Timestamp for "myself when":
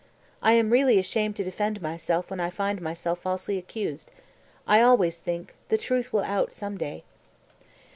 1.79-2.39